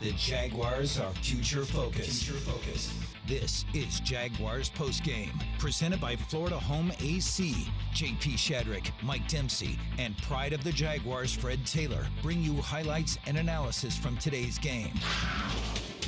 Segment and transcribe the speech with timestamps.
[0.00, 2.24] The Jaguars are future focused.
[2.24, 2.94] Future.
[3.26, 7.54] This is Jaguars postgame, presented by Florida Home AC.
[7.92, 13.36] JP Shadrick, Mike Dempsey, and pride of the Jaguars, Fred Taylor, bring you highlights and
[13.36, 14.94] analysis from today's game.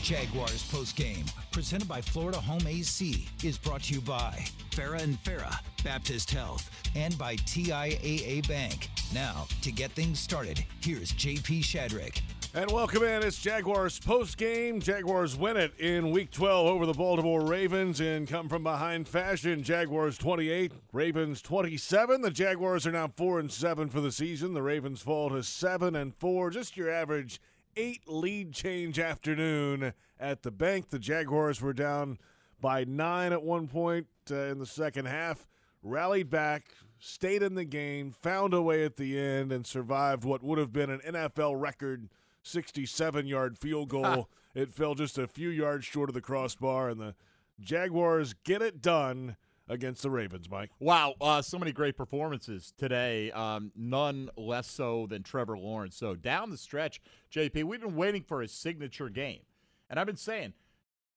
[0.01, 5.59] Jaguars postgame, presented by Florida Home AC, is brought to you by Farah and Farah,
[5.85, 8.89] Baptist Health, and by TIAA Bank.
[9.13, 12.23] Now, to get things started, here's JP Shadrick.
[12.55, 13.23] And welcome in.
[13.23, 14.79] It's Jaguars post game.
[14.79, 19.63] Jaguars win it in week 12 over the Baltimore Ravens in come from behind fashion.
[19.63, 22.21] Jaguars 28, Ravens 27.
[22.21, 24.53] The Jaguars are now 4 and 7 for the season.
[24.53, 26.51] The Ravens fall to 7 and 4.
[26.51, 27.41] Just your average
[27.75, 30.91] 8 lead change afternoon at the bank.
[30.91, 32.19] The Jaguars were down
[32.61, 35.49] by 9 at one point uh, in the second half,
[35.83, 36.67] rallied back,
[36.99, 40.71] stayed in the game, found a way at the end and survived what would have
[40.71, 42.11] been an NFL record
[42.43, 44.29] 67 yard field goal.
[44.55, 47.15] it fell just a few yards short of the crossbar, and the
[47.61, 49.37] Jaguars get it done
[49.69, 50.71] against the Ravens, Mike.
[50.79, 53.31] Wow, uh, so many great performances today.
[53.31, 55.97] Um, none less so than Trevor Lawrence.
[55.97, 57.01] So down the stretch,
[57.33, 59.41] JP, we've been waiting for his signature game.
[59.89, 60.55] And I've been saying,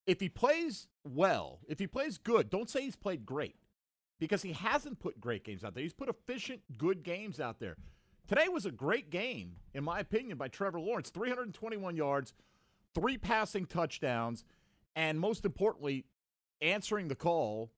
[0.05, 3.55] if he plays well, if he plays good, don't say he's played great
[4.19, 5.83] because he hasn't put great games out there.
[5.83, 7.77] He's put efficient, good games out there.
[8.27, 12.33] Today was a great game, in my opinion, by Trevor Lawrence 321 yards,
[12.95, 14.43] three passing touchdowns,
[14.95, 16.05] and most importantly,
[16.59, 17.71] answering the call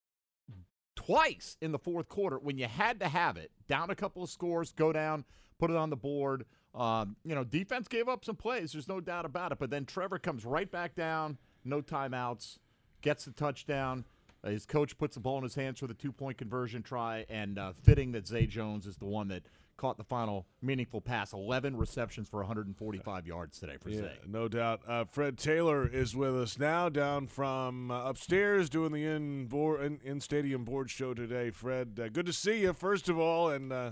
[0.96, 3.52] twice in the fourth quarter when you had to have it.
[3.68, 5.26] Down a couple of scores, go down,
[5.60, 6.46] put it on the board.
[6.74, 9.60] Um, you know, defense gave up some plays, there's no doubt about it.
[9.60, 12.58] But then Trevor comes right back down, no timeouts,
[13.02, 14.06] gets the touchdown.
[14.44, 17.26] Uh, his coach puts the ball in his hands for the two point conversion try,
[17.28, 19.44] and uh, fitting that Zay Jones is the one that
[19.78, 21.32] caught the final meaningful pass.
[21.32, 24.18] 11 receptions for 145 yards today for yeah, Zay.
[24.28, 24.82] No doubt.
[24.88, 29.84] Uh, Fred Taylor is with us now, down from uh, upstairs doing the in, board,
[29.84, 31.52] in, in stadium board show today.
[31.52, 33.50] Fred, uh, good to see you, first of all.
[33.50, 33.92] And, uh,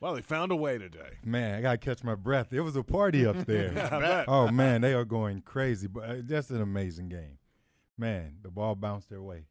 [0.00, 1.18] well, they found a way today.
[1.24, 2.52] Man, I got to catch my breath.
[2.52, 3.72] It was a party up there.
[3.74, 5.88] yeah, oh, man, they are going crazy.
[5.88, 7.38] But uh, that's an amazing game.
[7.96, 9.46] Man, the ball bounced their way.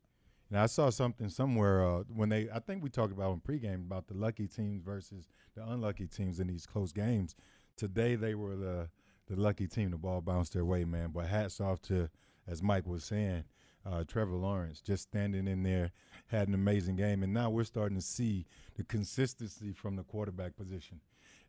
[0.50, 3.86] And I saw something somewhere uh, when they, I think we talked about in pregame
[3.86, 5.28] about the lucky teams versus
[5.58, 7.36] the unlucky teams in these close games.
[7.76, 8.90] Today they were the
[9.28, 9.92] the lucky team.
[9.92, 11.10] The ball bounced their way, man.
[11.14, 12.10] But hats off to,
[12.48, 13.44] as Mike was saying,
[13.86, 15.92] uh, Trevor Lawrence just standing in there
[16.28, 18.46] had an amazing game, and now we're starting to see
[18.76, 21.02] the consistency from the quarterback position.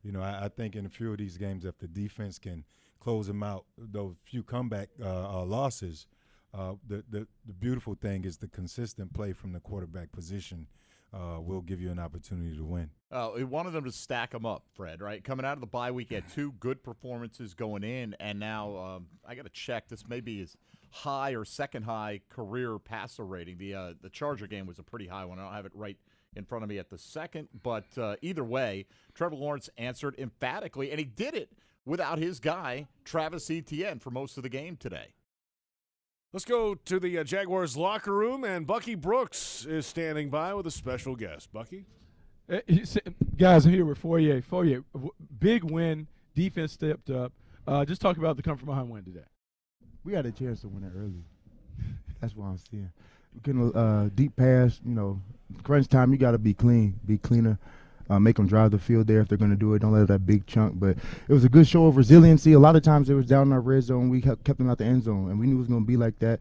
[0.03, 2.65] You know, I, I think in a few of these games, if the defense can
[3.01, 6.07] close them out, those few comeback uh, uh, losses
[6.55, 10.67] uh, the, the the beautiful thing is the consistent play from the quarterback position
[11.13, 12.91] uh, will give you an opportunity to win.
[13.11, 15.01] Uh, we wanted them to stack them up, Fred.
[15.01, 18.77] Right, coming out of the bye week, had two good performances going in, and now
[18.77, 19.89] um, I got to check.
[19.89, 20.57] This may be his
[20.91, 23.59] high or second high career passer rating.
[23.59, 25.39] The uh, the Charger game was a pretty high one.
[25.39, 25.97] I don't have it right
[26.37, 30.91] in front of me at the second, but uh, either way, Trevor Lawrence answered emphatically,
[30.91, 31.53] and he did it
[31.87, 35.15] without his guy Travis Etienne for most of the game today.
[36.31, 40.67] Let's go to the uh, Jaguars locker room, and Bucky Brooks is standing by with
[40.67, 41.51] a special guest.
[41.55, 41.87] Bucky?
[42.53, 42.59] Uh,
[43.39, 44.43] guys, I'm here with Foye.
[44.43, 44.85] Foye,
[45.41, 46.07] big win.
[46.35, 47.33] Defense stepped up.
[47.67, 49.25] Uh, just talk about the come from behind win today.
[50.05, 51.25] We had a chance to win it early.
[52.21, 52.91] That's what I'm seeing.
[53.35, 54.83] We couldn't uh, deep pass.
[54.85, 55.23] You know,
[55.63, 56.13] crunch time.
[56.13, 57.59] You got to be clean, be cleaner
[58.11, 59.81] uh, make them drive the field there if they're going to do it.
[59.81, 60.79] Don't let that big chunk.
[60.79, 60.97] But
[61.29, 62.53] it was a good show of resiliency.
[62.53, 64.09] A lot of times it was down in our red zone.
[64.09, 65.87] We kept, kept them out the end zone, and we knew it was going to
[65.87, 66.41] be like that.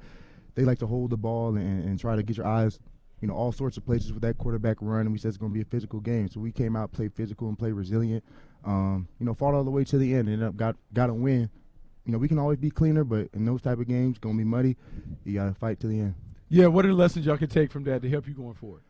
[0.56, 2.80] They like to hold the ball and, and try to get your eyes,
[3.22, 5.02] you know, all sorts of places with that quarterback run.
[5.02, 7.14] And we said it's going to be a physical game, so we came out, played
[7.14, 8.24] physical, and played resilient.
[8.66, 11.50] Um, you know, fought all the way to the end, and got got a win.
[12.06, 14.40] You know, we can always be cleaner, but in those type of games, going to
[14.40, 14.78] be muddy.
[15.26, 16.16] You got to fight to the end.
[16.50, 18.82] Yeah, what are the lessons y'all can take from that to help you going forward?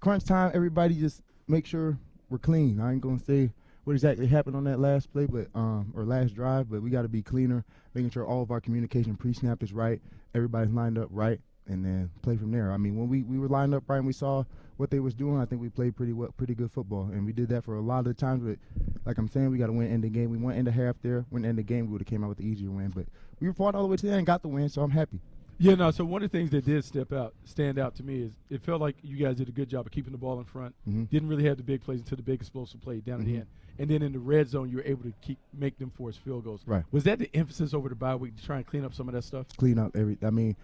[0.00, 1.98] Crunch time, everybody just make sure
[2.30, 2.80] we're clean.
[2.80, 3.52] I ain't gonna say
[3.84, 7.02] what exactly happened on that last play, but um, or last drive, but we got
[7.02, 7.64] to be cleaner,
[7.94, 10.00] making sure all of our communication pre-snap is right,
[10.34, 12.72] everybody's lined up right, and then play from there.
[12.72, 14.44] I mean, when we, we were lined up right and we saw
[14.78, 17.32] what they was doing, I think we played pretty well, pretty good football, and we
[17.32, 18.42] did that for a lot of the times.
[18.42, 18.58] But
[19.04, 20.30] like I'm saying, we got to win end the game.
[20.30, 22.28] We went end the half there, went end the game, we would have came out
[22.30, 23.04] with the easier win, but
[23.38, 25.20] we fought all the way to the end and got the win, so I'm happy.
[25.58, 25.90] Yeah, no.
[25.90, 28.62] So one of the things that did step out, stand out to me, is it
[28.62, 30.74] felt like you guys did a good job of keeping the ball in front.
[30.88, 31.04] Mm-hmm.
[31.04, 33.28] Didn't really have the big plays until the big explosive play down mm-hmm.
[33.28, 33.46] at the end,
[33.78, 36.44] and then in the red zone, you were able to keep make them force field
[36.44, 36.62] goals.
[36.66, 36.84] Right.
[36.90, 39.14] Was that the emphasis over the bye week to try and clean up some of
[39.14, 39.46] that stuff?
[39.56, 40.18] Clean up every.
[40.22, 40.56] I mean,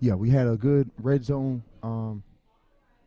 [0.00, 2.22] yeah, we had a good red zone um,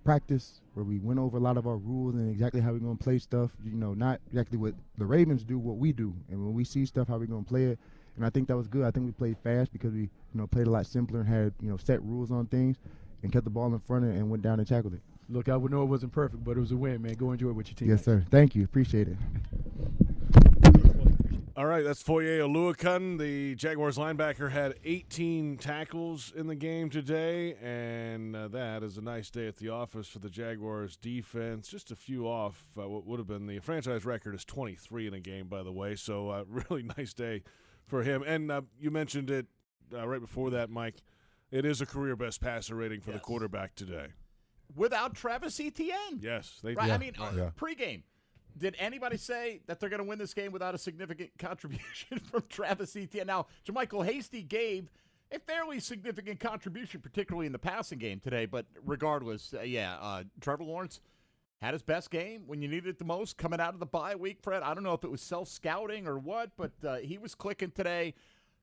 [0.04, 2.98] practice where we went over a lot of our rules and exactly how we're going
[2.98, 3.52] to play stuff.
[3.66, 6.86] You know, not exactly what the Ravens do, what we do, and when we see
[6.86, 7.80] stuff, how we're going to play it
[8.16, 8.86] and I think that was good.
[8.86, 11.54] I think we played fast because we you know played a lot simpler and had
[11.62, 12.78] you know set rules on things,
[13.24, 15.02] and kept the ball in front of it and went down and tackled it.
[15.30, 17.14] Look, I would know it wasn't perfect, but it was a win, man.
[17.14, 17.90] Go enjoy it with your team.
[17.90, 18.26] Yes, sir.
[18.30, 18.64] Thank you.
[18.64, 19.18] Appreciate it.
[21.62, 23.20] All right, that's Foye Oluokun.
[23.20, 29.02] The Jaguars linebacker had 18 tackles in the game today, and uh, that is a
[29.02, 31.68] nice day at the office for the Jaguars defense.
[31.68, 35.14] Just a few off uh, what would have been the franchise record is 23 in
[35.14, 35.96] a game, by the way.
[35.96, 37.44] So uh, really nice day
[37.86, 38.24] for him.
[38.26, 39.48] And uh, you mentioned it
[39.94, 41.02] uh, right before that, Mike.
[41.52, 44.08] It is a career best passer rating for the quarterback today.
[44.76, 46.20] Without Travis Etienne.
[46.20, 46.86] Yes, they Right.
[46.88, 46.94] did.
[46.94, 47.52] I mean, uh, Yeah.
[47.58, 48.04] pregame.
[48.58, 52.44] Did anybody say that they're going to win this game without a significant contribution from
[52.50, 53.28] Travis Etienne?
[53.28, 54.90] Now, JaMycal Hasty gave
[55.32, 58.46] a fairly significant contribution, particularly in the passing game today.
[58.46, 61.02] But regardless, uh, yeah, uh, Trevor Lawrence
[61.62, 64.16] had his best game when you needed it the most coming out of the bye
[64.16, 64.64] week, Fred.
[64.64, 67.72] I don't know if it was self scouting or what, but uh, he was clicking
[67.72, 68.14] today,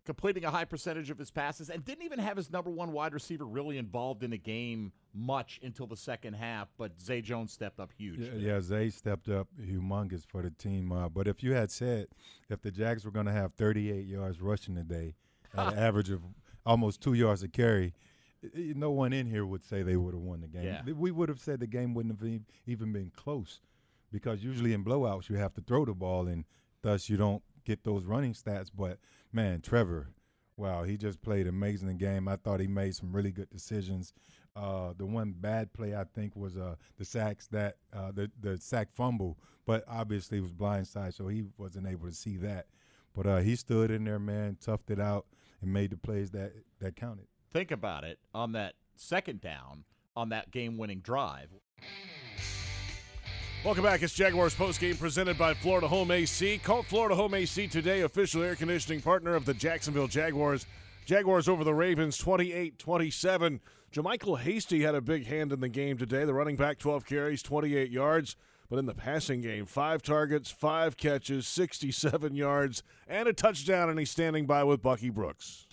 [0.08, 3.12] completing a high percentage of his passes, and didn't even have his number one wide
[3.12, 6.68] receiver really involved in the game much until the second half.
[6.78, 8.20] But Zay Jones stepped up huge.
[8.20, 10.92] Yeah, yeah, Zay stepped up humongous for the team.
[10.92, 12.06] Uh, but if you had said
[12.48, 15.14] if the Jags were going to have 38 yards rushing today
[15.54, 16.22] at an average of
[16.64, 17.92] almost two yards a carry,
[18.54, 20.64] no one in here would say they would have won the game.
[20.64, 20.80] Yeah.
[20.90, 23.60] We would have said the game wouldn't have even been close
[24.10, 26.46] because usually in blowouts you have to throw the ball and
[26.80, 28.70] thus you don't get those running stats.
[28.74, 29.00] But
[29.32, 30.08] man, Trevor,
[30.56, 32.28] wow, he just played amazing game.
[32.28, 34.12] I thought he made some really good decisions.
[34.56, 38.58] Uh, the one bad play I think was uh, the sacks that uh, the the
[38.58, 42.66] sack fumble, but obviously it was blindside, so he wasn't able to see that.
[43.14, 45.26] But uh, he stood in there, man, toughed it out,
[45.60, 47.26] and made the plays that that counted.
[47.52, 49.84] think about it on that second down
[50.16, 51.50] on that game-winning drive.
[53.68, 54.02] Welcome back.
[54.02, 56.56] It's Jaguars postgame presented by Florida Home AC.
[56.56, 60.64] Call Florida Home AC today, official air conditioning partner of the Jacksonville Jaguars.
[61.04, 63.60] Jaguars over the Ravens 28 27.
[63.92, 66.24] JaMycal Hasty had a big hand in the game today.
[66.24, 68.36] The running back, 12 carries, 28 yards.
[68.70, 73.98] But in the passing game, five targets, five catches, 67 yards, and a touchdown, and
[73.98, 75.66] he's standing by with Bucky Brooks.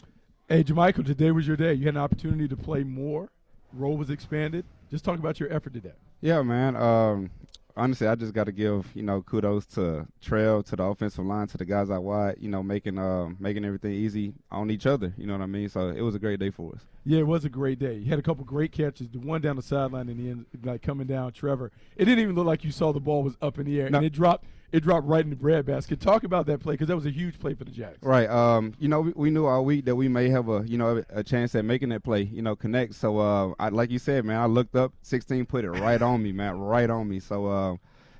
[0.49, 1.73] Hey, JaMycal, today was your day.
[1.75, 3.29] You had an opportunity to play more.
[3.71, 4.65] Role was expanded.
[4.91, 5.93] Just talk about your effort today.
[6.19, 6.75] Yeah, man.
[6.75, 7.29] Um,
[7.77, 11.47] honestly, I just got to give you know kudos to Trail, to the offensive line,
[11.47, 12.35] to the guys out wide.
[12.39, 15.13] You know, making uh, making everything easy on each other.
[15.17, 15.69] You know what I mean?
[15.69, 16.81] So it was a great day for us.
[17.05, 17.95] Yeah, it was a great day.
[17.95, 19.09] You had a couple great catches.
[19.09, 21.71] The one down the sideline in the end, like coming down, Trevor.
[21.95, 23.97] It didn't even look like you saw the ball was up in the air, No.
[23.99, 24.45] and it dropped.
[24.75, 26.01] It dropped right in the breadbasket.
[26.01, 27.97] Talk about that play because that was a huge play for the Jags.
[28.01, 28.29] Right.
[28.29, 31.01] Um, you know, we, we knew all week that we may have a you know
[31.11, 32.23] a chance at making that play.
[32.23, 32.95] You know, connect.
[32.95, 36.21] So uh, I, like you said, man, I looked up, 16 put it right on
[36.21, 37.21] me, man, right on me.
[37.21, 37.75] So uh,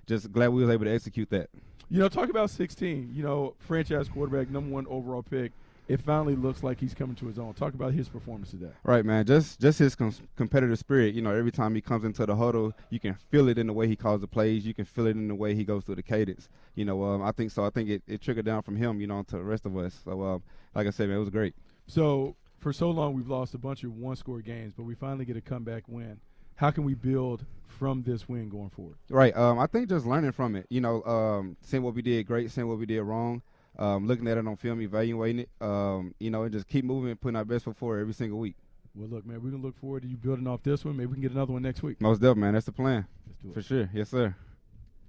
[0.08, 1.50] just glad we was able to execute that.
[1.90, 3.12] You know, talk about 16.
[3.14, 5.52] You know, franchise quarterback, number one overall pick.
[5.88, 7.54] It finally looks like he's coming to his own.
[7.54, 8.72] Talk about his performance today.
[8.84, 9.26] Right, man.
[9.26, 11.14] Just just his com- competitive spirit.
[11.14, 13.74] You know, every time he comes into the huddle, you can feel it in the
[13.74, 14.66] way he calls the plays.
[14.66, 16.50] You can feel it in the way he goes through the cadence.
[16.74, 17.64] You know, um, I think so.
[17.64, 20.00] I think it, it trickled down from him, you know, to the rest of us.
[20.04, 20.44] So, um,
[20.74, 21.54] like I said, man, it was great.
[21.86, 25.38] So for so long, we've lost a bunch of one-score games, but we finally get
[25.38, 26.20] a comeback win.
[26.56, 28.96] How can we build from this win going forward?
[29.10, 29.36] Right.
[29.36, 30.66] Um, I think just learning from it.
[30.70, 33.44] You know, um, seeing what we did great, seeing what we did wrong.
[33.78, 35.50] Um, looking at it on film, evaluating it.
[35.60, 38.40] Um, you know, and just keep moving, and putting our best foot forward every single
[38.40, 38.56] week.
[38.96, 40.96] Well, look, man, we're gonna look forward to you building off this one.
[40.96, 42.00] Maybe we can get another one next week.
[42.00, 42.54] Most definitely, man.
[42.54, 43.54] That's the plan Let's do it.
[43.54, 43.90] for sure.
[43.94, 44.36] Yes, sir.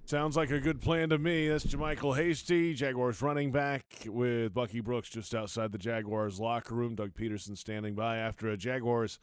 [0.07, 1.49] Sounds like a good plan to me.
[1.49, 6.95] That's JaMycal Hasty, Jaguars running back with Bucky Brooks just outside the Jaguars locker room.
[6.95, 9.19] Doug Pederson standing by after a Jaguars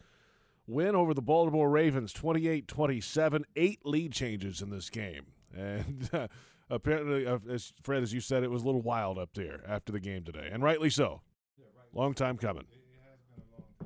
[0.67, 3.45] win over the Baltimore Ravens 28 27.
[3.55, 5.27] Eight lead changes in this game.
[5.55, 6.27] And uh,
[6.75, 9.91] apparently, uh, as Fred, as you said, it was a little wild up there after
[9.91, 11.21] the game today, and rightly so.
[11.93, 12.65] Long time coming.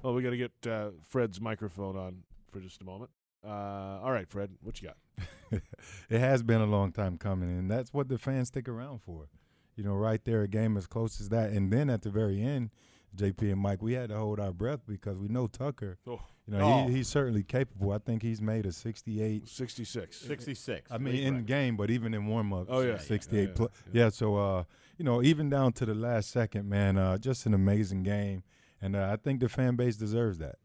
[0.04, 3.12] Oh, we got to get uh, Fred's microphone on for just a moment.
[3.46, 5.62] Uh, all right, Fred, what you got?
[6.10, 9.30] it has been a long time coming, and that's what the fans stick around for.
[9.76, 12.42] You know, right there, a game as close as that, and then at the very
[12.42, 12.72] end,
[13.18, 15.98] JP and Mike, we had to hold our breath because we know Tucker.
[16.08, 16.22] Oh.
[16.50, 16.88] You know, Oh.
[16.88, 17.92] he, he's certainly capable.
[17.92, 19.50] I think he's made a 68.
[19.50, 20.16] 66.
[20.18, 20.92] 66.
[20.92, 22.98] I mean, in game, but even in warm ups, Oh, yeah.
[22.98, 23.38] 68.
[23.42, 24.04] Yeah, yeah, pl- yeah.
[24.06, 24.64] yeah, so, uh,
[24.98, 28.44] you know, even down to the last second, man, uh, just an amazing game.
[28.82, 30.56] And uh, I think the fan base deserves that.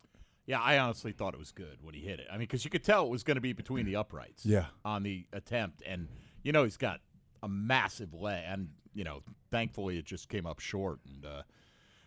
[0.47, 2.27] Yeah, I honestly thought it was good when he hit it.
[2.31, 4.45] I mean, because you could tell it was going to be between the uprights.
[4.45, 4.67] Yeah.
[4.85, 6.09] On the attempt, and
[6.43, 7.01] you know he's got
[7.43, 10.99] a massive leg, and you know, thankfully it just came up short.
[11.07, 11.43] And uh,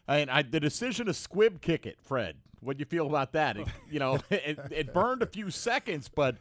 [0.08, 2.36] I mean, I, the decision to squib kick it, Fred.
[2.60, 3.58] What do you feel about that?
[3.58, 6.38] It, you know, it, it burned a few seconds, but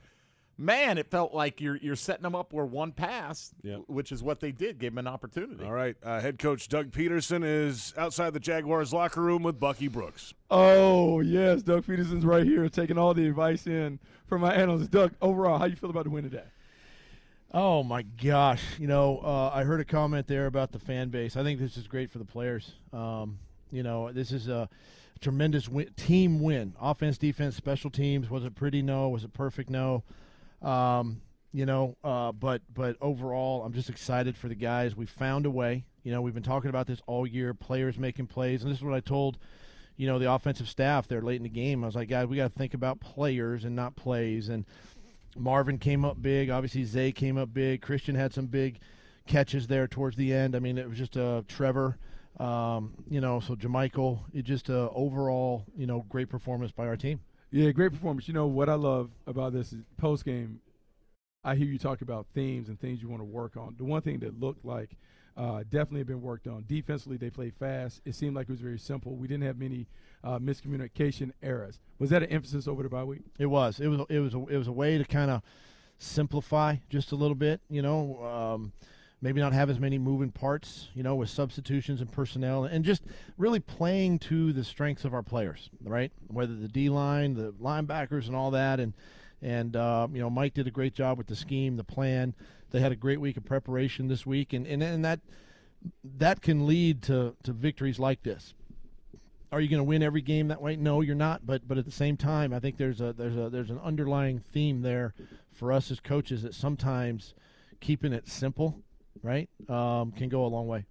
[0.56, 3.82] man, it felt like you're you're setting them up where one pass, Yep.
[3.88, 5.64] which is what they did, gave them an opportunity.
[5.64, 5.96] All right.
[6.02, 10.32] Uh, head coach Doug Pederson is outside the Jaguars locker room with Bucky Brooks.
[10.50, 14.90] Oh yes, Doug Pederson's right here taking all the advice in from my analyst.
[14.90, 16.44] Doug, overall, how do you feel about the win today?
[17.52, 18.62] Oh my gosh!
[18.80, 21.36] You know, uh, I heard a comment there about the fan base.
[21.36, 22.72] I think this is great for the players.
[22.92, 23.38] Um,
[23.74, 24.68] you know, this is a
[25.20, 26.74] tremendous win, team win.
[26.80, 28.30] Offense, defense, special teams.
[28.30, 28.82] Was it pretty?
[28.82, 29.08] No.
[29.08, 29.68] Was it perfect?
[29.68, 30.04] No.
[30.62, 31.20] Um,
[31.52, 34.96] you know, uh, but but overall, I'm just excited for the guys.
[34.96, 35.84] We found a way.
[36.04, 37.52] You know, we've been talking about this all year.
[37.52, 39.38] Players making plays, and this is what I told,
[39.96, 41.82] you know, the offensive staff there late in the game.
[41.82, 44.48] I was like, guys, we got to think about players and not plays.
[44.48, 44.64] And
[45.36, 46.50] Marvin came up big.
[46.50, 47.82] Obviously, Zay came up big.
[47.82, 48.78] Christian had some big
[49.26, 50.54] catches there towards the end.
[50.54, 51.98] I mean, it was just a uh, Trevor.
[52.40, 56.96] Um, you know, so JaMycal, it just a overall, you know, great performance by our
[56.96, 57.20] team.
[57.50, 58.26] Yeah, great performance.
[58.26, 60.60] You know what I love about this is post game.
[61.44, 63.76] I hear you talk about themes and things you want to work on.
[63.78, 64.96] The one thing that looked like
[65.36, 66.64] uh, definitely have been worked on.
[66.66, 68.00] Defensively, they played fast.
[68.04, 69.16] It seemed like it was very simple.
[69.16, 69.86] We didn't have many
[70.22, 71.80] uh, miscommunication errors.
[71.98, 73.22] Was that an emphasis over the bye week?
[73.38, 73.78] It was.
[73.78, 74.00] It was.
[74.08, 74.34] It was.
[74.34, 75.42] A, it was a way to kind of
[75.98, 77.60] simplify just a little bit.
[77.68, 78.72] You know, um,
[79.20, 80.88] maybe not have as many moving parts.
[80.94, 83.02] You know, with substitutions and personnel, and just
[83.38, 85.70] really playing to the strengths of our players.
[85.82, 88.92] Right, whether the D line, the linebackers, and all that, and
[89.42, 92.34] and uh, you know, Mike did a great job with the scheme, the plan.
[92.70, 95.20] They had a great week of preparation this week, and and, and that
[96.02, 98.54] that can lead to to victories like this.
[99.52, 100.74] Are you going to win every game that way?
[100.74, 101.46] No, you're not.
[101.46, 104.40] But but at the same time, I think there's a there's a there's an underlying
[104.40, 105.14] theme there
[105.52, 107.34] for us as coaches that sometimes
[107.80, 108.80] keeping it simple,
[109.22, 110.84] right, um, can go a long way.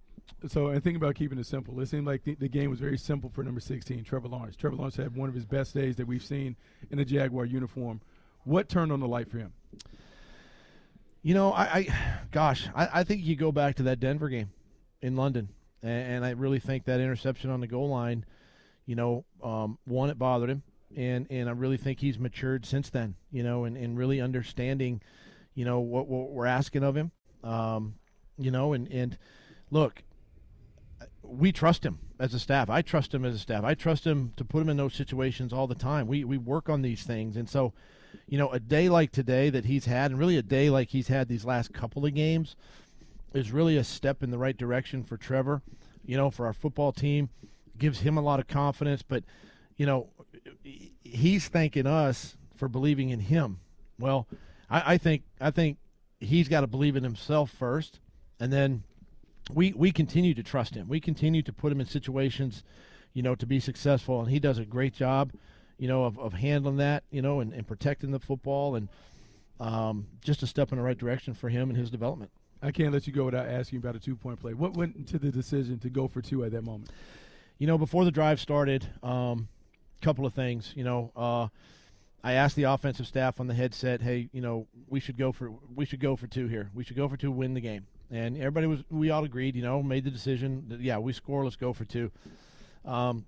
[0.48, 1.80] So, and think about keeping it simple.
[1.80, 4.56] It seemed like the, the, game was very simple for number 16, Trevor Lawrence.
[4.56, 6.56] Trevor Lawrence had one of his best days that we've seen
[6.90, 8.00] in a Jaguar uniform.
[8.44, 9.52] What turned on the light for him?
[11.22, 11.98] You know, I, I
[12.30, 14.50] gosh, I, I, think you go back to that Denver game
[15.00, 15.48] in London,
[15.82, 18.26] and, and I really think that interception on the goal line,
[18.84, 20.62] you know, um, one it bothered him,
[20.94, 25.00] and and I really think he's matured since then, you know, and, and really understanding,
[25.54, 27.10] you know, what, what we're asking of him,
[27.42, 27.94] um,
[28.38, 29.18] you know, and and
[29.70, 30.02] look,
[31.22, 32.70] we trust him as a staff.
[32.70, 33.64] I trust him as a staff.
[33.64, 36.06] I trust him to put him in those situations all the time.
[36.06, 37.72] We we work on these things, and so
[38.26, 41.08] you know, a day like today that he's had, and really a day like he's
[41.08, 42.56] had these last couple of games,
[43.32, 45.62] is really a step in the right direction for Trevor.
[46.04, 47.30] You know, for our football team,
[47.78, 49.02] gives him a lot of confidence.
[49.02, 49.24] But
[49.76, 50.08] you know,
[51.02, 53.60] he's thanking us for believing in him.
[53.98, 54.26] Well,
[54.70, 55.78] I, I think I think
[56.20, 58.00] he's got to believe in himself first,
[58.40, 58.82] and then
[59.52, 60.88] we we continue to trust him.
[60.88, 62.62] We continue to put him in situations,
[63.12, 65.32] you know, to be successful, and he does a great job
[65.78, 68.88] you know, of, of handling that, you know, and, and protecting the football and
[69.60, 72.30] um, just a step in the right direction for him and his development.
[72.62, 74.54] I can't let you go without asking about a two point play.
[74.54, 76.90] What went into the decision to go for two at that moment?
[77.58, 79.48] You know, before the drive started, a um,
[80.00, 80.72] couple of things.
[80.74, 81.48] You know, uh,
[82.22, 85.52] I asked the offensive staff on the headset, "Hey, you know, we should go for
[85.74, 86.70] we should go for two here.
[86.72, 89.56] We should go for two, win the game." And everybody was we all agreed.
[89.56, 91.42] You know, made the decision that yeah, we score.
[91.42, 92.12] Let's go for two.
[92.84, 93.26] Um,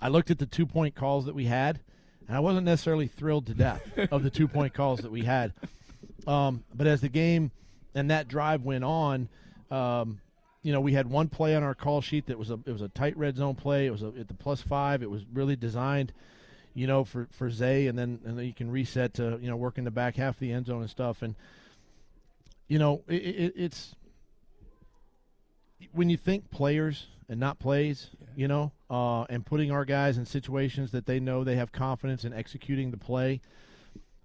[0.00, 1.80] I looked at the two point calls that we had,
[2.28, 5.52] and I wasn't necessarily thrilled to death of the two point calls that we had.
[6.26, 7.50] Um, but as the game
[7.96, 9.28] and that drive went on,
[9.72, 10.20] um,
[10.62, 12.82] you know, we had one play on our call sheet that was a it was
[12.82, 13.86] a tight red zone play.
[13.86, 15.02] It was a, at the plus five.
[15.02, 16.12] It was really designed,
[16.74, 19.56] you know, for for Zay, and then and then you can reset to you know
[19.56, 21.22] work in the back half of the end zone and stuff.
[21.22, 21.34] And
[22.68, 23.94] you know, it, it, it's
[25.92, 30.24] when you think players and not plays, you know, uh, and putting our guys in
[30.24, 33.40] situations that they know they have confidence in executing the play.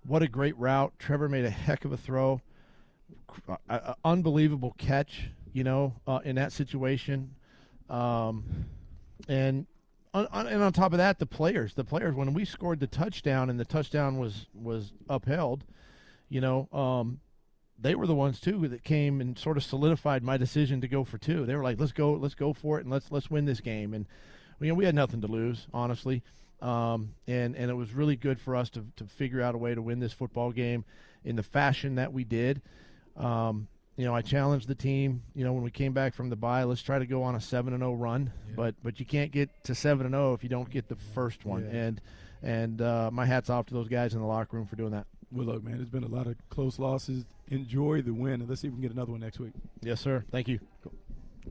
[0.05, 0.93] What a great route.
[1.00, 2.41] Trevor made a heck of a throw.
[3.69, 7.36] A, unbelievable catch, you know, uh, in that situation.
[7.89, 8.65] Um,
[9.27, 9.65] and
[10.13, 12.88] on, on, and on top of that, the players, the players, when we scored the
[12.88, 15.63] touchdown and the touchdown was was upheld,
[16.29, 17.19] you know, um,
[17.84, 21.04] they were the ones too that came and sort of solidified my decision to go
[21.04, 21.46] for two.
[21.46, 23.94] They were like, "Let's go, let's go for it, and let's let's win this game."
[23.94, 24.06] And
[24.60, 26.24] you know, we had nothing to lose, honestly,
[26.62, 29.75] um, and and it was really good for us to to figure out a way
[29.75, 30.86] to win this football game
[31.25, 32.62] in the fashion that we did.
[33.18, 35.22] Um, you know, I challenged the team.
[35.36, 37.42] You know, when we came back from the bye, let's try to go on a
[37.42, 38.32] seven and zero oh run.
[38.48, 38.54] Yeah.
[38.56, 40.96] But but you can't get to seven and zero oh if you don't get the
[40.96, 41.66] first one.
[41.66, 41.82] Yeah.
[41.82, 42.02] And
[42.42, 45.06] and uh, my hats off to those guys in the locker room for doing that.
[45.32, 47.25] Well, look, man, there's been a lot of close losses.
[47.53, 49.53] Enjoy the win, and let's see if we can get another one next week.
[49.81, 50.25] Yes, sir.
[50.31, 50.60] Thank you.
[50.83, 50.93] Cool.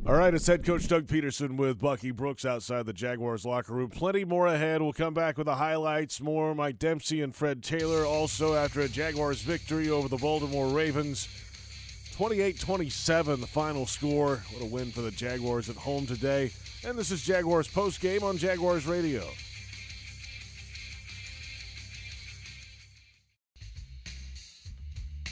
[0.04, 3.88] All right, it's head coach Doug Pederson with Bucky Brooks outside the Jaguars locker room.
[3.88, 4.82] Plenty more ahead.
[4.82, 6.20] We'll come back with the highlights.
[6.20, 11.28] More Mike Dempsey and Fred Taylor also after a Jaguars victory over the Baltimore Ravens.
[12.16, 14.42] 28 27, the final score.
[14.52, 16.50] What a win for the Jaguars at home today.
[16.84, 19.24] And this is Jaguars post game on Jaguars Radio.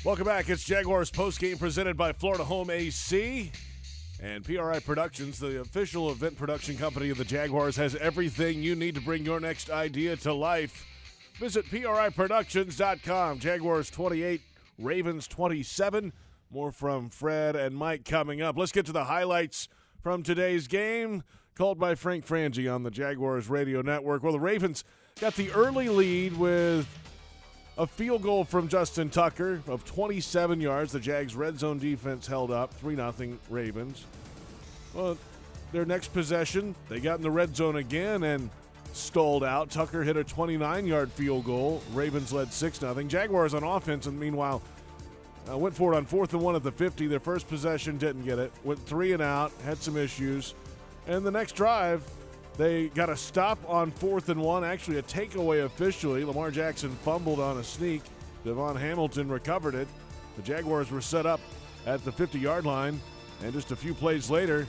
[0.03, 0.49] Welcome back.
[0.49, 3.53] It's Jaguars post game presented by Florida Home AC.
[4.23, 8.95] And PRI Productions, the official event production company of the Jaguars, has everything you need
[8.95, 10.87] to bring your next idea to life.
[11.39, 13.41] Visit PRIProductions.com.
[13.41, 14.41] Jaguars 28,
[14.79, 16.15] Ravens 27.
[16.51, 18.57] More from Fred and Mike coming up.
[18.57, 19.69] Let's get to the highlights
[20.03, 24.23] from today's game, called by Frank Frangie on the Jaguars Radio Network.
[24.23, 24.83] Well, the Ravens
[25.21, 26.89] got the early lead with
[27.81, 30.93] a field goal from Justin Tucker of 27 yards.
[30.93, 34.05] The Jags' red zone defense held up 3 0 Ravens.
[34.93, 35.17] Well,
[35.73, 38.51] their next possession, they got in the red zone again and
[38.93, 39.71] stalled out.
[39.71, 41.83] Tucker hit a 29 yard field goal.
[41.95, 43.03] Ravens led 6 0.
[43.05, 44.61] Jaguars on offense, and meanwhile,
[45.51, 47.07] uh, went for it on fourth and one at the 50.
[47.07, 48.53] Their first possession didn't get it.
[48.63, 50.55] Went three and out, had some issues.
[51.07, 52.03] And the next drive,
[52.57, 56.25] they got a stop on fourth and one, actually a takeaway officially.
[56.25, 58.03] Lamar Jackson fumbled on a sneak.
[58.45, 59.89] DaVon Hamilton recovered it.
[60.37, 61.41] The Jaguars were set up
[61.87, 63.01] at the 50 yard line,
[63.43, 64.67] and just a few plays later,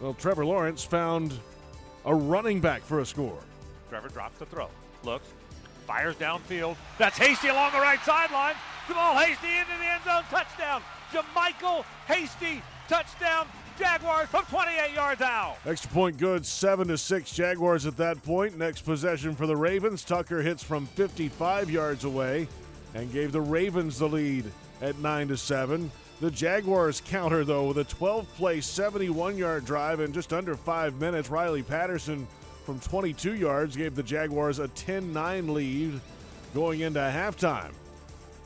[0.00, 1.38] well, Trevor Lawrence found
[2.04, 3.38] a running back for a score.
[3.88, 4.68] Trevor drops the throw,
[5.02, 5.28] looks,
[5.86, 6.76] fires downfield.
[6.98, 8.54] That's Hasty along the right sideline.
[8.86, 10.82] Jamal Hasty into the end zone, touchdown.
[11.12, 13.46] JaMycal Hasty, touchdown.
[13.78, 15.56] Jaguars from 28 yards out.
[15.64, 18.58] Extra point good, seven to six Jaguars at that point.
[18.58, 20.04] Next possession for the Ravens.
[20.04, 22.48] Tucker hits from 55 yards away
[22.94, 24.44] and gave the Ravens the lead
[24.82, 25.90] at nine to seven.
[26.20, 31.30] The Jaguars counter though with a 12-play, 71-yard drive in just under five minutes.
[31.30, 32.26] Riley Patterson
[32.64, 36.00] from 22 yards gave the Jaguars a 10-9 lead
[36.54, 37.72] going into halftime.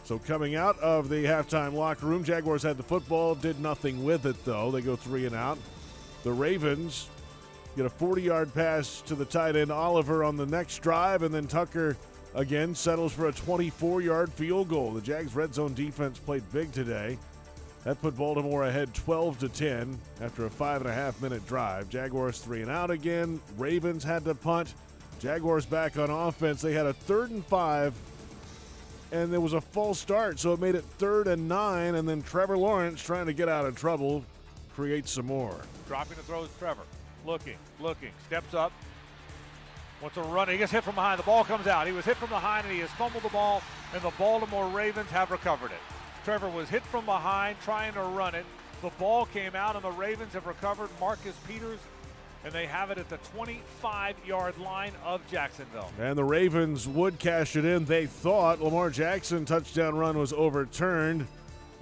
[0.04, 4.26] So coming out of the halftime locker room, Jaguars had the football, did nothing with
[4.26, 4.70] it though.
[4.70, 5.58] They go three and out.
[6.24, 7.08] The Ravens
[7.76, 11.46] get a 40-yard pass to the tight end Oliver on the next drive, and then
[11.46, 11.96] Tucker
[12.34, 14.92] again settles for a 24-yard field goal.
[14.92, 17.18] The Jags' red zone defense played big today.
[17.84, 21.88] That put Baltimore ahead 12 to 10 after a five and a half minute drive.
[21.88, 23.40] Jaguars three and out again.
[23.58, 24.74] Ravens had to punt.
[25.18, 26.60] Jaguars back on offense.
[26.60, 27.94] They had a third and five
[29.12, 32.22] and there was a false start, so it made it third and nine, and then
[32.22, 34.24] Trevor Lawrence trying to get out of trouble
[34.74, 35.54] creates some more.
[35.86, 36.82] Dropping the throws, Trevor.
[37.26, 38.72] Looking, looking, steps up.
[40.00, 40.48] Wants to run.
[40.48, 41.20] He gets hit from behind.
[41.20, 41.86] The ball comes out.
[41.86, 43.62] He was hit from behind, and he has fumbled the ball,
[43.94, 45.78] and the Baltimore Ravens have recovered it.
[46.24, 48.46] Trevor was hit from behind trying to run it.
[48.80, 50.88] The ball came out, and the Ravens have recovered.
[50.98, 51.78] Marcus Peters
[52.44, 55.90] and they have it at the 25 yard line of Jacksonville.
[55.98, 57.84] And the Ravens would cash it in.
[57.84, 61.26] They thought Lamar Jackson touchdown run was overturned.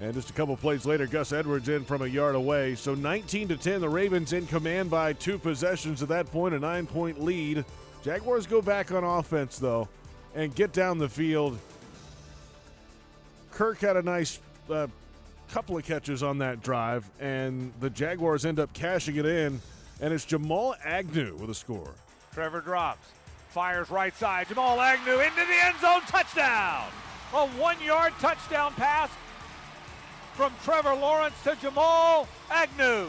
[0.00, 2.74] And just a couple plays later, Gus Edwards in from a yard away.
[2.74, 6.58] So 19 to 10, the Ravens in command by two possessions at that point, a
[6.58, 7.64] nine point lead.
[8.02, 9.88] Jaguars go back on offense, though,
[10.34, 11.58] and get down the field.
[13.52, 14.86] Kirk had a nice uh,
[15.50, 19.60] couple of catches on that drive, and the Jaguars end up cashing it in
[20.00, 21.92] and it's Jamal Agnew with a score.
[22.32, 23.08] Trevor drops,
[23.50, 24.48] fires right side.
[24.48, 26.88] Jamal Agnew into the end zone, touchdown!
[27.32, 29.10] A one yard touchdown pass
[30.34, 33.08] from Trevor Lawrence to Jamal Agnew.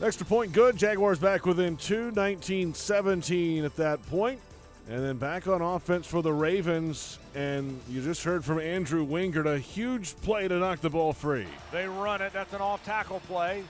[0.00, 0.76] Extra point good.
[0.76, 4.40] Jaguars back within two, 19 17 at that point.
[4.88, 7.18] And then back on offense for the Ravens.
[7.34, 11.46] And you just heard from Andrew Wingard a huge play to knock the ball free.
[11.72, 12.32] They run it.
[12.32, 13.64] That's an off tackle play.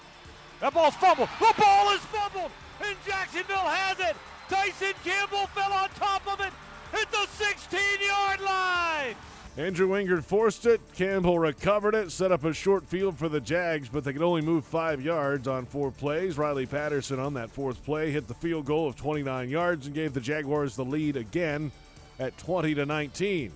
[0.61, 1.29] That ball's fumbled.
[1.39, 2.51] The ball is fumbled,
[2.85, 4.17] and Jacksonville has it.
[4.49, 6.53] Tyson Campbell fell on top of it
[6.93, 9.15] at the 16-yard line.
[9.59, 10.81] Andrew Wingard forced it.
[10.95, 14.43] Campbell recovered it, set up a short field for the Jags, but they could only
[14.43, 16.37] move five yards on four plays.
[16.37, 20.13] Riley Patterson on that fourth play hit the field goal of 29 yards and gave
[20.13, 21.73] the Jaguars the lead again
[22.19, 23.53] at 20 to 19.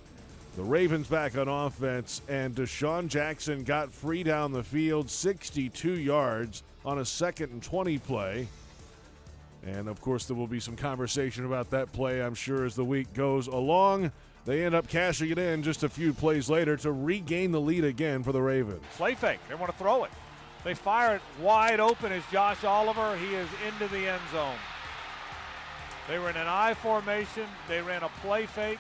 [0.56, 6.64] The Ravens back on offense, and DeSean Jackson got free down the field, 62 yards
[6.84, 8.48] on a second and 20 play.
[9.64, 12.84] And of course, there will be some conversation about that play, I'm sure, as the
[12.84, 14.10] week goes along.
[14.44, 17.84] They end up cashing it in just a few plays later to regain the lead
[17.84, 18.82] again for the Ravens.
[18.96, 19.38] Play fake.
[19.48, 20.10] They want to throw it.
[20.64, 23.16] They fire it wide open as Josh Oliver.
[23.16, 24.56] He is into the end zone.
[26.08, 27.46] They were in an I formation.
[27.68, 28.78] They ran a play fake.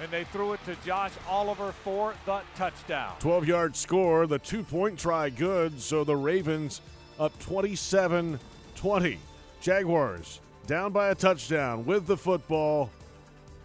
[0.00, 3.14] And they threw it to Josh Oliver for the touchdown.
[3.20, 6.80] 12 yard score, the two point try good, so the Ravens
[7.18, 8.38] up 27
[8.74, 9.18] 20.
[9.60, 12.90] Jaguars down by a touchdown with the football.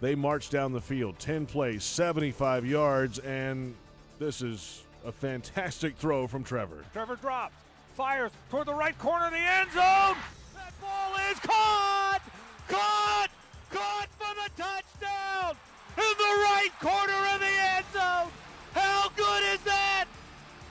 [0.00, 3.74] They march down the field, 10 plays, 75 yards, and
[4.20, 6.84] this is a fantastic throw from Trevor.
[6.92, 7.54] Trevor drops,
[7.94, 10.16] fires toward the right corner of the end zone.
[10.54, 12.20] That ball is caught!
[12.68, 13.28] Caught!
[13.70, 15.56] Caught for the touchdown!
[15.98, 18.30] In the right corner of the end zone!
[18.72, 20.04] How good is that?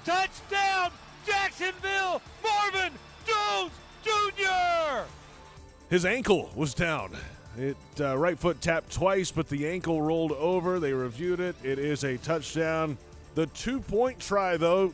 [0.05, 0.91] Touchdown!
[1.25, 2.21] Jacksonville!
[2.41, 2.93] Marvin
[3.25, 5.03] Jones Jr.
[5.89, 7.11] His ankle was down.
[7.57, 10.79] It uh, right foot tapped twice, but the ankle rolled over.
[10.79, 11.57] They reviewed it.
[11.61, 12.97] It is a touchdown.
[13.35, 14.93] The two point try, though,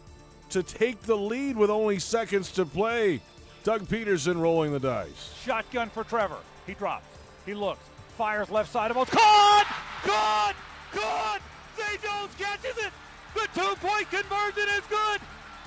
[0.49, 3.21] to take the lead with only seconds to play.
[3.63, 5.33] Doug Pederson rolling the dice.
[5.43, 6.39] Shotgun for Trevor.
[6.65, 7.05] He drops.
[7.45, 7.83] He looks.
[8.17, 9.09] Fires left side of us.
[9.09, 9.82] Caught!
[10.03, 10.55] Caught!
[10.91, 11.41] Caught!
[11.77, 12.91] Zay Jones catches it!
[13.33, 15.21] The two point conversion is good!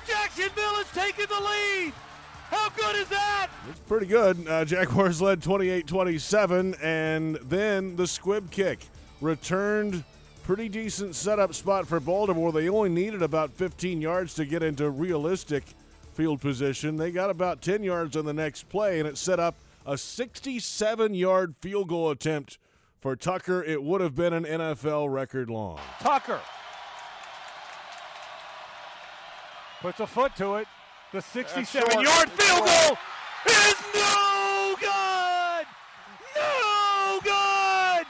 [0.06, 1.92] Jacksonville has taken the lead!
[2.50, 3.48] How good is that?
[3.68, 4.46] It's pretty good.
[4.46, 8.86] Uh, Jaguars led 28 27, and then the squib kick
[9.20, 10.04] returned.
[10.44, 12.52] Pretty decent setup spot for Baltimore.
[12.52, 15.64] They only needed about 15 yards to get into realistic
[16.14, 16.96] field position.
[16.96, 21.14] They got about 10 yards on the next play, and it set up a 67
[21.14, 22.58] yard field goal attempt
[23.00, 23.62] for Tucker.
[23.62, 25.78] It would have been an NFL record long.
[26.00, 26.40] Tucker
[29.80, 30.66] puts a foot to it.
[31.12, 32.98] The 67 yard field goal
[33.46, 35.66] is no good!
[36.34, 38.06] No good!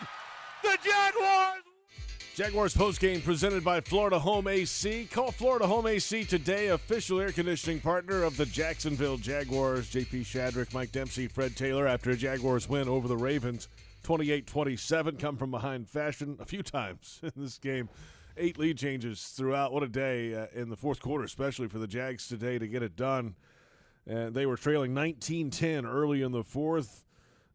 [0.62, 1.62] The Jaguars
[2.34, 5.08] Jaguars postgame presented by Florida Home AC.
[5.10, 9.90] Call Florida Home AC today, official air conditioning partner of the Jacksonville Jaguars.
[9.90, 13.68] JP Shadrick, Mike Dempsey, Fred Taylor after a Jaguars win over the Ravens
[14.06, 15.16] 28 27.
[15.16, 17.88] Come from behind fashion a few times in this game.
[18.36, 19.72] Eight lead changes throughout.
[19.72, 22.84] What a day uh, in the fourth quarter, especially for the Jags today to get
[22.84, 23.34] it done.
[24.06, 27.04] And they were trailing 19 10 early in the fourth,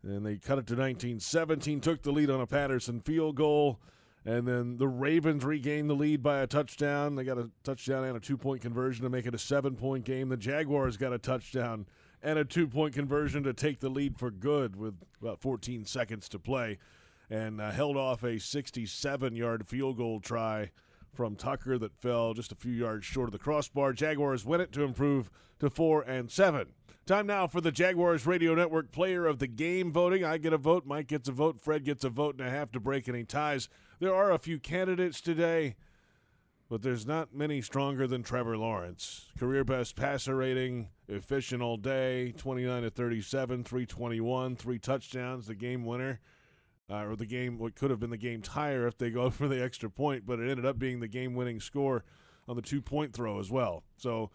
[0.03, 3.79] and they cut it to 19 17, took the lead on a Patterson field goal.
[4.25, 7.15] And then the Ravens regained the lead by a touchdown.
[7.15, 10.03] They got a touchdown and a two point conversion to make it a seven point
[10.03, 10.27] game.
[10.27, 11.85] The Jaguars got a touchdown
[12.23, 16.29] and a two point conversion to take the lead for good with about 14 seconds
[16.29, 16.77] to play
[17.29, 20.71] and uh, held off a 67 yard field goal try
[21.13, 23.93] from Tucker that fell just a few yards short of the crossbar.
[23.93, 25.29] Jaguars win it to improve
[25.59, 26.67] to 4 and 7.
[27.05, 30.23] Time now for the Jaguars Radio Network Player of the Game voting.
[30.23, 32.71] I get a vote, Mike gets a vote, Fred gets a vote and a half
[32.71, 33.67] to break any ties.
[33.99, 35.75] There are a few candidates today,
[36.71, 39.27] but there's not many stronger than Trevor Lawrence.
[39.37, 45.83] Career best passer rating, efficient all day, 29 to 37, 321, three touchdowns, the game
[45.83, 46.21] winner.
[46.89, 49.49] Uh, or the game, what could have been the game tire if they go for
[49.49, 52.05] the extra point, but it ended up being the game winning score
[52.47, 53.83] on the two point throw as well.
[53.97, 54.31] So,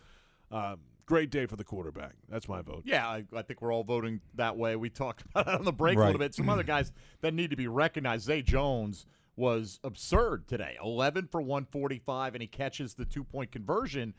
[0.53, 2.16] uh, great day for the quarterback.
[2.29, 2.83] That's my vote.
[2.85, 4.77] Yeah, I, I, think we're all voting that way.
[4.77, 6.05] We talked about it on the break right.
[6.05, 6.35] a little bit.
[6.35, 8.27] Some other guys that need to be recognized.
[8.27, 14.14] Zay Jones was absurd today 11 for 145, and he catches the two point conversion.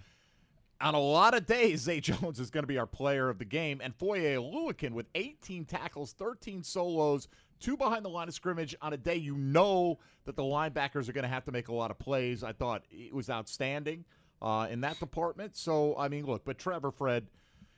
[0.80, 3.45] On a lot of days, Zay Jones is going to be our player of the
[3.45, 3.82] game.
[3.84, 7.27] And Foye Oluokun with 18 tackles, 13 solos,
[7.60, 11.13] two behind the line of scrimmage on a day you know that the linebackers are
[11.13, 12.43] going to have to make a lot of plays.
[12.43, 14.06] I thought it was outstanding
[14.41, 15.56] uh, in that department.
[15.56, 17.27] So, I mean, look, but Trevor Fred,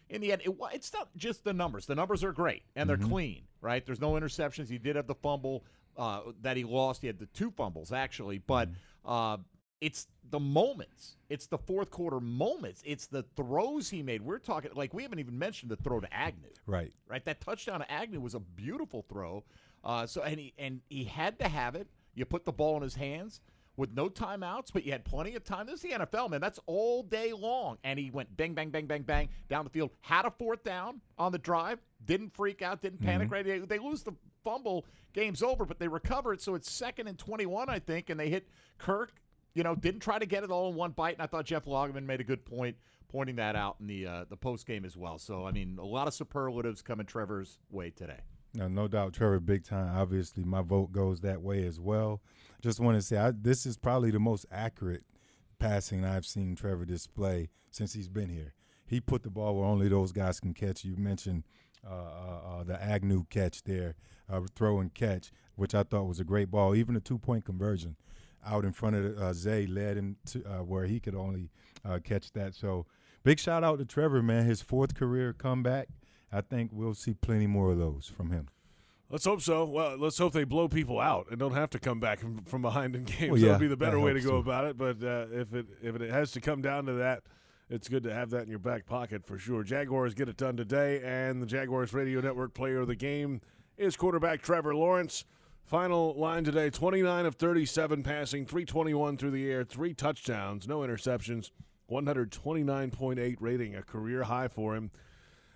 [0.10, 1.86] in the end, it, it's not just the numbers.
[1.86, 3.10] The numbers are great and they're mm-hmm.
[3.10, 3.86] clean, right?
[3.86, 4.70] There's no interceptions.
[4.70, 5.64] He did have the fumble
[6.00, 7.02] uh, that he lost.
[7.02, 8.70] He had the two fumbles actually, but
[9.06, 9.38] uh,
[9.82, 11.18] it's the moments.
[11.30, 12.82] It's the fourth quarter moments.
[12.86, 14.22] It's the throws he made.
[14.22, 16.48] We're talking like we haven't even mentioned the throw to Agnew.
[16.66, 16.92] Right.
[17.08, 17.24] Right.
[17.26, 19.44] That touchdown to Agnew was a beautiful throw.
[19.84, 21.88] Uh, so and he and he had to have it.
[22.16, 23.42] You put the ball in his hands
[23.78, 25.66] with no timeouts, but you had plenty of time.
[25.66, 26.42] This is the NFL, man.
[26.42, 27.78] That's all day long.
[27.84, 29.92] And he went bang, bang, bang, bang, bang down the field.
[30.02, 31.80] Had a fourth down on the drive.
[32.06, 32.82] Didn't freak out.
[32.82, 33.28] Didn't panic.
[33.28, 33.34] Mm-hmm.
[33.34, 33.46] Right.
[33.46, 36.42] They, they lose the fumble, game's over, but they recover it.
[36.42, 38.48] So it's second and 21, I think, and they hit
[38.78, 39.14] Kirk.
[39.54, 41.66] You know, didn't try to get it all in one bite, and I thought Jeff
[41.66, 42.78] Lageman made a good point
[43.10, 45.18] pointing that out in the uh, the post game as well.
[45.18, 48.20] So I mean, a lot of superlatives coming Trevor's way today.
[48.54, 49.96] No, no doubt, Trevor, big time.
[49.96, 52.22] Obviously, my vote goes that way as well.
[52.62, 55.04] Just want to say, I, this is probably the most accurate
[55.60, 58.54] passing I've seen Trevor display since he's been here.
[58.90, 60.84] He put the ball where only those guys can catch.
[60.84, 61.44] You mentioned
[61.88, 63.96] uh, uh, uh, the Agnew catch there,
[64.28, 66.76] uh, throw and catch, which I thought was a great ball.
[66.76, 67.96] Even the two point conversion
[68.46, 71.50] out in front of uh, Zay led him to uh, where he could only
[72.04, 72.56] catch that.
[72.56, 72.86] So
[73.24, 74.46] big shout out to Trevor, man.
[74.46, 75.90] His fourth career comeback.
[76.32, 78.48] I think we'll see plenty more of those from him.
[79.10, 79.66] Let's hope so.
[79.66, 82.96] Well, let's hope they blow people out and don't have to come back from, behind
[82.96, 83.32] in games.
[83.32, 84.38] Well, that yeah, would be the better way to go too.
[84.38, 84.78] about it.
[84.78, 87.24] But uh, if it if it has to come down to that,
[87.70, 89.64] it's good to have that in your back pocket for sure.
[89.64, 93.42] Jaguars get it done today, and the Jaguars Radio Network Player of the Game
[93.78, 95.26] is quarterback Trevor Lawrence.
[95.66, 101.52] Final line today: 29 of 37 passing, 321 through the air, three touchdowns, no interceptions,
[101.92, 104.90] 129.8 rating, a career high for him.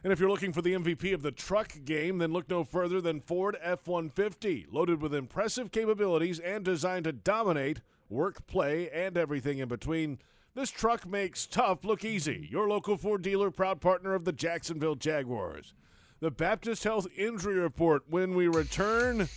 [0.03, 2.99] And if you're looking for the MVP of the truck game, then look no further
[2.99, 9.17] than Ford F 150, loaded with impressive capabilities and designed to dominate work, play, and
[9.17, 10.19] everything in between.
[10.55, 12.47] This truck makes tough look easy.
[12.51, 15.73] Your local Ford dealer, proud partner of the Jacksonville Jaguars.
[16.19, 19.27] The Baptist Health Injury Report when we return.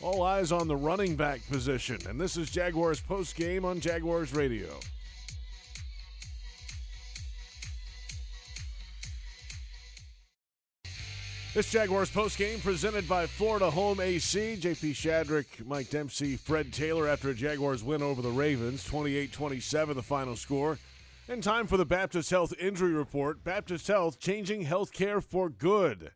[0.00, 1.98] All eyes on the running back position.
[2.08, 4.80] And this is Jaguars post game on Jaguars Radio.
[11.54, 14.56] This Jaguars post game presented by Florida Home AC.
[14.58, 18.82] JP Shadrick, Mike Dempsey, Fred Taylor after a Jaguars win over the Ravens.
[18.84, 20.78] 28 27 the final score.
[21.28, 23.44] And time for the Baptist Health Injury Report.
[23.44, 26.12] Baptist Health changing healthcare for good.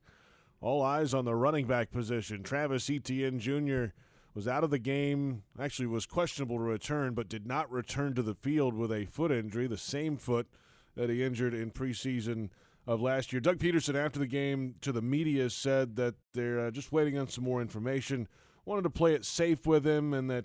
[0.63, 2.43] All eyes on the running back position.
[2.43, 3.93] Travis Etienne Jr.
[4.35, 8.23] was out of the game, actually was questionable to return, but did not return to
[8.23, 10.47] the field with a foot injury, the same foot
[10.95, 12.49] that he injured in preseason
[12.87, 13.41] of last year.
[13.41, 17.29] Doug Pederson, after the game to the media, said that they're uh, just waiting on
[17.29, 18.29] some more information.
[18.65, 20.45] Wanted to play it safe with him, and that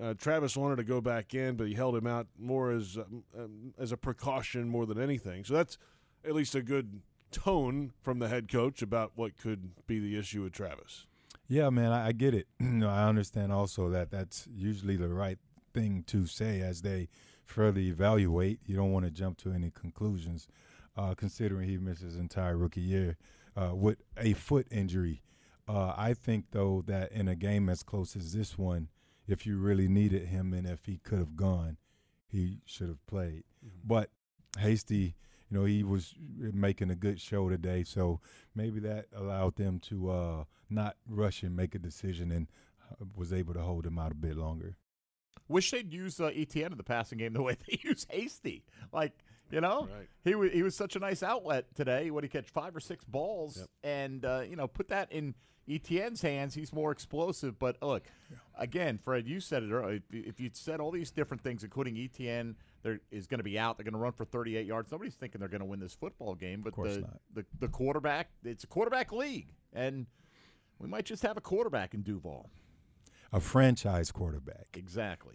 [0.00, 3.24] uh, Travis wanted to go back in, but he held him out more as um,
[3.36, 5.44] um, as a precaution more than anything.
[5.44, 5.78] So that's
[6.24, 10.42] at least a good tone from the head coach about what could be the issue
[10.42, 11.06] with Travis.
[11.48, 12.46] Yeah, man, I, I get it.
[12.60, 15.38] know, I understand also that that's usually the right
[15.72, 17.08] thing to say as they
[17.44, 18.60] further evaluate.
[18.66, 20.48] You don't want to jump to any conclusions,
[20.96, 23.16] uh, considering he missed his entire rookie year
[23.56, 25.22] uh, with a foot injury.
[25.68, 28.88] Uh, I think though that in a game as close as this one,
[29.26, 31.78] if you really needed him and if he could have gone,
[32.28, 33.44] he should have played.
[33.84, 34.10] But
[34.58, 35.16] Hasty,
[35.50, 38.20] you know, he was making a good show today, so
[38.54, 42.48] maybe that allowed them to uh, not rush and make a decision and
[42.90, 44.76] uh, was able to hold him out a bit longer.
[45.48, 48.64] Wish they'd use uh, ETN in the passing game the way they use Hasty.
[48.92, 50.08] Like, you know, Right.
[50.24, 52.10] he wa he was such a nice outlet today.
[52.10, 53.68] What he catch five or six balls, Yep.
[53.84, 55.34] and uh, you know, put that in
[55.68, 56.54] ETN's hands.
[56.54, 57.58] He's more explosive.
[57.58, 58.04] But look,
[58.56, 60.00] again, Fred, you said it earlier.
[60.12, 62.54] If, you'd said all these different things, including ETN,
[62.84, 63.76] there is going to be out.
[63.76, 64.92] They're going to run for 38 yards.
[64.92, 66.60] Nobody's thinking they're going to win this football game.
[66.62, 67.04] But the,
[67.34, 70.06] the the quarterback, it's a quarterback league, and
[70.78, 72.48] we might just have a quarterback in Duval.
[73.32, 74.66] A franchise quarterback.
[74.74, 75.34] Exactly.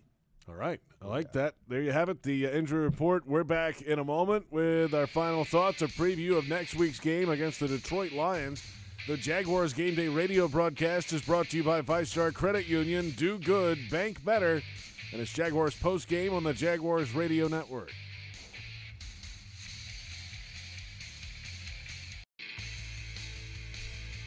[0.51, 0.81] All right.
[1.01, 1.55] I like that.
[1.69, 2.23] There you have it.
[2.23, 3.25] The uh, injury report.
[3.25, 7.29] We're back in a moment with our final thoughts, a preview of next week's game
[7.29, 8.61] against the Detroit Lions.
[9.07, 13.11] The Jaguars Game Day radio broadcast is brought to you by Five Star Credit Union.
[13.11, 14.61] Do good, bank better.
[15.13, 17.91] And it's Jaguars post game on the Jaguars Radio Network.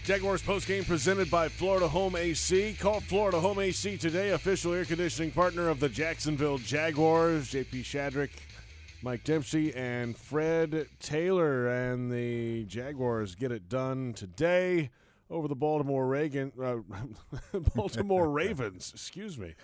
[0.04, 2.76] Jaguars post game presented by Florida Home AC.
[2.78, 7.50] Call Florida Home AC today, official air conditioning partner of the Jacksonville Jaguars.
[7.50, 8.28] JP Shadrick,
[9.00, 11.68] Mike Dempsey, and Fred Taylor.
[11.68, 14.90] And the Jaguars get it done today
[15.30, 16.76] over the Baltimore Reagan, uh,
[17.74, 18.90] Baltimore Ravens.
[18.92, 19.54] Excuse me.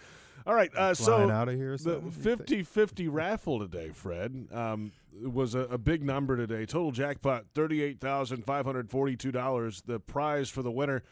[0.46, 2.38] All right, uh, so Flying outta here the something?
[2.64, 4.90] 50-50 raffle today, Fred, um,
[5.22, 6.66] was a, a big number today.
[6.66, 9.82] Total jackpot thirty-eight thousand five hundred forty-two dollars.
[9.82, 11.02] The prize for the winner,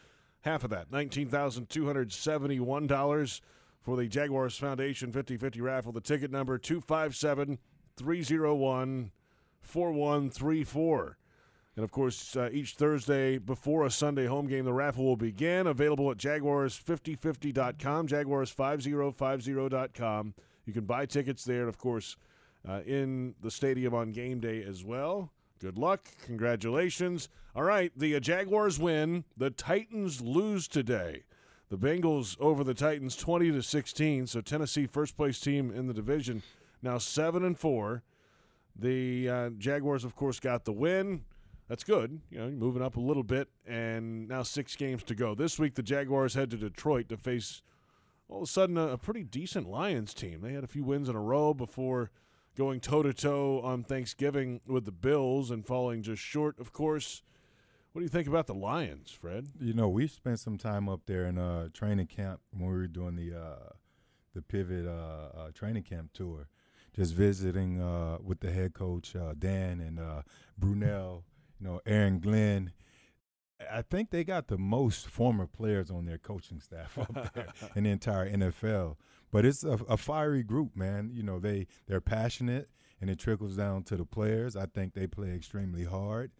[0.41, 3.41] half of that, nineteen thousand two hundred seventy-one dollars
[3.81, 5.91] for the Jaguars Foundation 50-50 raffle.
[5.91, 7.59] The ticket number two five seven
[7.95, 9.11] three zero one
[9.61, 11.17] four one three four.
[11.75, 15.65] And of course, uh, each Thursday before a Sunday home game, the raffle will begin.
[15.65, 20.33] Available at Jaguars5050.com, Jaguars5050.com.
[20.65, 22.17] You can buy tickets there, and of course,
[22.67, 25.31] uh, in the stadium on game day as well.
[25.59, 26.07] Good luck.
[26.25, 27.27] Congratulations.
[27.55, 29.25] All right, the uh, Jaguars win.
[29.35, 31.23] The Titans lose today.
[31.69, 34.27] The Bengals over the Titans 20 to 16.
[34.27, 36.41] So Tennessee first place team in the division
[36.81, 38.03] now 7 and 4.
[38.75, 41.25] The uh, Jaguars of course got the win.
[41.67, 42.21] That's good.
[42.31, 45.35] You know, moving up a little bit and now 6 games to go.
[45.35, 47.61] This week the Jaguars head to Detroit to face
[48.27, 50.41] all of a sudden a, a pretty decent Lions team.
[50.41, 52.11] They had a few wins in a row before
[52.59, 57.23] going toe to toe on Thanksgiving with the Bills and falling just short, of course.
[57.93, 59.47] What do you think about the Lions, Fred?
[59.61, 62.87] You know, we spent some time up there in uh, training camp when we were
[62.87, 63.69] doing the uh,
[64.35, 66.49] the pivot uh, uh, training camp tour,
[66.93, 70.23] just visiting uh, with the head coach uh, Dan and uh,
[70.59, 71.23] Brunell.
[71.61, 72.73] You know, Aaron Glenn.
[73.71, 77.85] I think they got the most former players on their coaching staff up there in
[77.85, 78.97] the entire NFL.
[79.31, 81.11] But it's a, a fiery group, man.
[81.13, 84.55] You know, they they're passionate, and it trickles down to the players.
[84.55, 86.31] I think they play extremely hard,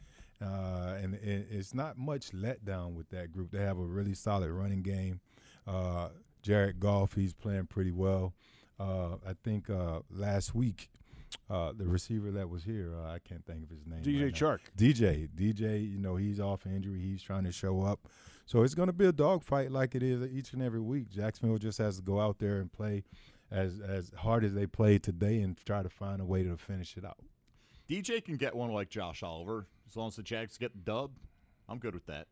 [0.42, 3.52] uh, and it, it's not much letdown with that group.
[3.52, 5.22] They have a really solid running game.
[5.68, 6.10] Uh,
[6.42, 8.34] Jared Goff, he's playing pretty well.
[8.80, 10.90] Uh, I think uh, last week
[11.50, 14.02] uh, the receiver that was here, uh, I can't think of his name.
[14.02, 14.48] DJ right now.
[14.48, 14.60] Chark.
[14.78, 17.00] DJ, DJ, you know, he's off injury.
[17.02, 18.08] He's trying to show up.
[18.50, 21.12] So it's going to be a dogfight like it is each and every week.
[21.12, 23.04] Jacksonville just has to go out there and play
[23.52, 26.98] as as hard as they played today and try to find a way to finish
[26.98, 27.20] it out.
[27.88, 31.12] DJ can get one like Josh Oliver as long as the Jags get the dub.
[31.68, 32.26] I'm good with that.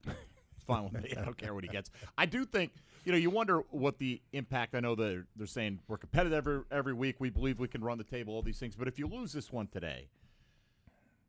[0.65, 1.13] Fine with me.
[1.15, 1.91] I don't care what he gets.
[2.17, 2.71] I do think
[3.05, 4.73] you know you wonder what the impact.
[4.73, 7.17] I know they're they're saying we're competitive every, every week.
[7.19, 8.33] We believe we can run the table.
[8.33, 10.07] All these things, but if you lose this one today,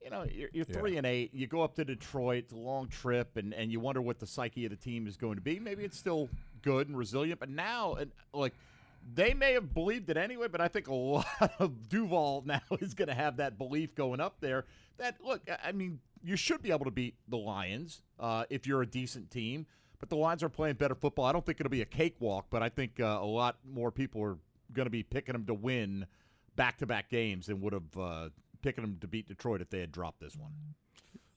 [0.03, 1.35] you know you're, you're three and eight.
[1.35, 2.45] You go up to Detroit.
[2.45, 5.17] It's a long trip, and and you wonder what the psyche of the team is
[5.17, 5.59] going to be.
[5.59, 6.29] Maybe it's still
[6.63, 8.55] good and resilient, but now and like
[9.15, 11.27] they may have believed it anyway, but I think a lot
[11.59, 14.65] of Duval now is going to have that belief going up there.
[14.99, 18.67] That look, I- I mean, you should be able to beat the Lions uh, if
[18.67, 19.67] you're a decent team.
[20.01, 21.25] But the Lions are playing better football.
[21.25, 24.23] I don't think it'll be a cakewalk, but I think uh, a lot more people
[24.23, 24.37] are
[24.73, 26.07] going to be picking them to win
[26.55, 28.29] back-to-back games than would have uh,
[28.63, 30.53] picking them to beat Detroit if they had dropped this one.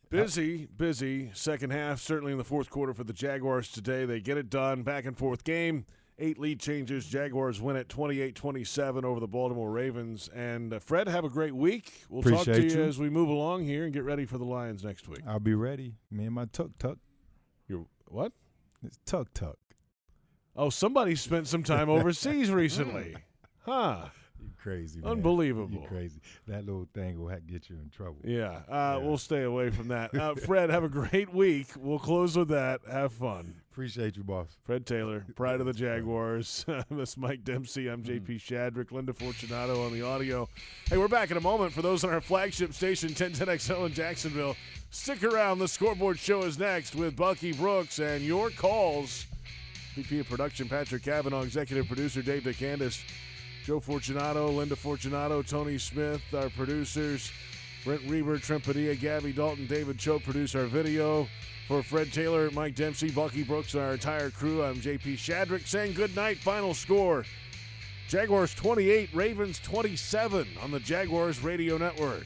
[0.09, 2.01] Busy, busy second half.
[2.01, 4.03] Certainly in the fourth quarter for the Jaguars today.
[4.05, 4.83] They get it done.
[4.83, 5.85] Back and forth game.
[6.19, 7.05] Eight lead changes.
[7.05, 10.29] Jaguars win it 28 27 over the Baltimore Ravens.
[10.35, 12.03] And uh, Fred, have a great week.
[12.09, 12.83] We'll talk to you, you.
[12.83, 15.21] as we move along here and get ready for the Lions next week.
[15.25, 15.93] I'll be ready.
[16.11, 16.97] Me and my tuk tuk.
[17.69, 18.33] You're what?
[18.83, 19.57] It's tuk tuk.
[20.57, 23.15] Oh, somebody spent some time overseas recently.
[23.65, 24.07] Huh.
[24.61, 25.11] Crazy, man.
[25.13, 25.81] Unbelievable.
[25.81, 26.21] You crazy.
[26.47, 28.17] That little thing will get you in trouble.
[28.23, 30.13] Yeah, uh, we'll stay away from that.
[30.15, 31.67] Uh, Fred, have a great week.
[31.75, 32.81] We'll close with that.
[32.89, 33.55] Have fun.
[33.71, 34.57] Appreciate you, boss.
[34.63, 36.63] Fred Taylor, pride of the Jaguars.
[36.91, 37.87] Miss Mike Dempsey.
[37.87, 38.03] I'm.
[38.03, 38.91] JP Shadrick.
[38.91, 40.47] Linda Fortunato on the audio.
[40.89, 44.55] Hey, we're back in a moment for those on our flagship station, 1010XL in Jacksonville.
[44.91, 45.57] Stick around.
[45.57, 49.25] The scoreboard show is next with Bucky Brooks and your calls.
[49.95, 53.03] VP of Production Patrick Kavanaugh, Executive Producer Dave DeCandis,
[53.65, 57.31] Joe Fortunato, Linda Fortunato, Tony Smith, our producers,
[57.83, 58.63] Brent Reber, Trent
[58.99, 61.27] Gabby Dalton, David Cho produce our video.
[61.67, 65.93] For Fred Taylor, Mike Dempsey, Bucky Brooks, and our entire crew, I'm JP Shadrick saying
[65.93, 66.37] good night.
[66.39, 67.23] Final score
[68.09, 72.25] Jaguars 28, Ravens 27 on the Jaguars Radio Network.